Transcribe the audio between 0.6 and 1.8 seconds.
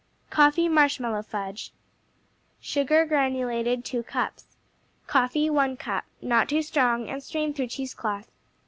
Marshmallow Fudge